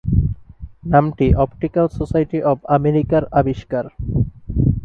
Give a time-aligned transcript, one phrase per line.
[0.85, 3.85] নামটি optical society of আমেরিকার আবিষ্কার।